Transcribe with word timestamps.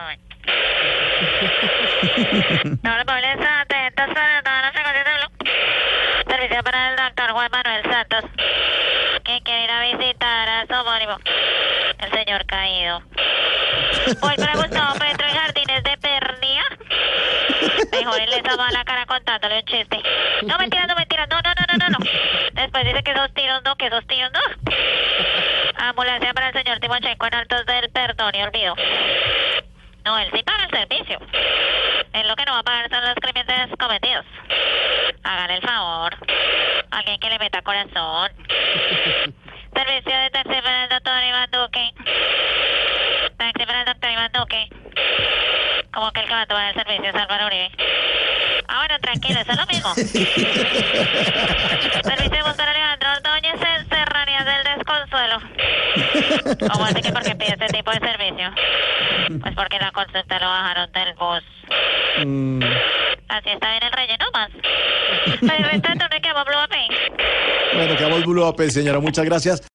No, 2.82 2.92
amables 2.92 3.38
atentos 3.38 4.06
para 4.14 4.42
todas 4.42 4.62
las 4.62 4.72
frecuencias 4.72 5.04
de. 5.04 5.10
Servicio 6.32 6.62
para 6.62 6.90
el 6.90 6.96
doctor 6.96 7.30
Juan 7.32 7.50
Manuel 7.50 7.82
Santos. 7.82 8.24
Que 9.24 9.40
quiere 9.42 9.64
ir 9.64 9.70
a 9.70 9.80
visitar 9.82 10.48
a 10.48 10.66
su 10.66 10.72
homónimo, 10.72 11.18
el 11.98 12.10
señor 12.10 12.46
caído. 12.46 13.02
Hoy 14.22 14.36
para 14.36 14.54
Gustavo 14.54 14.94
Petro 14.98 15.26
en 15.26 15.34
Jardines 15.34 15.82
de 15.84 15.98
Pernía. 15.98 16.64
Mejor 17.92 18.18
él 18.20 18.30
le 18.30 18.36
estaba 18.36 18.70
la 18.70 18.84
cara 18.84 19.04
contándole 19.06 19.58
un 19.58 19.64
chiste. 19.64 20.00
No, 20.46 20.56
mentiras, 20.58 20.86
no, 20.88 20.94
mentiras. 20.94 21.28
No, 21.28 21.40
no, 21.42 21.52
no, 21.54 21.62
no, 21.68 21.76
no, 21.78 21.88
no. 21.98 22.04
Después 22.54 22.84
dice 22.84 23.02
que 23.02 23.10
esos 23.12 23.34
tiros 23.34 23.62
no, 23.64 23.76
que 23.76 23.86
esos 23.86 24.06
tiros 24.06 24.30
no. 24.32 24.40
Ambulancia 25.76 26.32
para 26.34 26.48
el 26.48 26.54
señor 26.54 26.78
Timochenko 26.80 27.26
en 27.26 27.34
Altos 27.34 27.66
del 27.66 27.90
Perdón 27.90 28.34
y 28.34 28.42
Olvido. 28.42 28.74
No, 30.04 30.18
él 30.18 30.30
sí 30.32 30.42
paga 30.42 30.64
el 30.64 30.70
servicio. 30.70 31.18
Él 32.12 32.28
lo 32.28 32.36
que 32.36 32.44
no 32.44 32.52
va 32.52 32.58
a 32.60 32.62
pagar 32.62 32.90
son 32.90 33.04
los 33.04 33.14
crímenes 33.16 33.70
cometidos. 33.78 34.24
Hagan 35.22 35.50
el 35.50 35.62
favor. 35.62 36.16
Alguien 36.90 37.20
que 37.20 37.30
le 37.30 37.38
meta 37.38 37.62
corazón. 37.62 38.30
Servicio 39.74 40.18
de 40.18 40.30
taxi 40.30 40.60
para 40.62 40.84
el 40.84 40.88
doctor 40.88 41.22
Iván 41.22 41.50
Duque. 41.50 41.90
Taxi 43.36 43.66
para 43.66 43.80
el 43.80 43.86
doctor 43.86 44.10
Iván 44.10 44.32
Duque. 44.32 44.68
Como 45.92 46.10
que 46.12 46.20
el 46.20 46.26
que 46.26 46.32
va 46.32 46.42
a 46.42 46.46
tomar 46.46 46.68
el 46.68 46.74
servicio 46.74 47.08
es 47.08 47.14
Álvaro 47.14 47.46
Uribe. 47.46 47.70
Ah, 48.68 48.78
bueno, 48.78 48.98
tranquilo, 49.00 49.40
eso 49.40 49.50
es 49.50 49.58
lo 49.58 49.66
mismo. 49.66 49.92
¿Cómo 56.72 56.84
así 56.84 57.00
que 57.00 57.12
porque 57.12 57.34
pide 57.34 57.50
este 57.50 57.66
tipo 57.66 57.90
de 57.90 57.98
servicio? 57.98 58.50
Pues 59.40 59.54
porque 59.54 59.78
la 59.78 59.90
consulta 59.92 60.38
lo 60.38 60.46
bajaron 60.46 60.92
del 60.92 61.14
bus. 61.14 61.44
Así 63.28 63.48
está 63.48 63.70
bien 63.70 63.82
el 63.84 63.92
relleno 63.92 64.26
más. 64.32 64.50
Pero 65.40 65.54
el 65.54 65.64
retrato 65.64 66.04
no 66.10 66.20
quedamos 66.20 66.44
Blue 66.44 66.58
Apple. 66.58 66.88
Bueno, 67.74 67.96
quedamos 67.96 68.24
Blue 68.24 68.44
Apple, 68.44 68.70
señora. 68.70 68.98
Muchas 69.00 69.24
gracias. 69.24 69.62